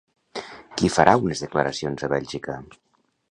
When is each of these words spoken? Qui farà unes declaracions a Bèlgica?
Qui 0.79 0.89
farà 0.95 1.13
unes 1.25 1.43
declaracions 1.45 2.05
a 2.07 2.11
Bèlgica? 2.17 2.57